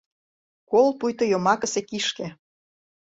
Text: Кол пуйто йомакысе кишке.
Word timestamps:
Кол 0.69 0.87
пуйто 0.99 1.23
йомакысе 1.31 1.81
кишке. 1.89 2.27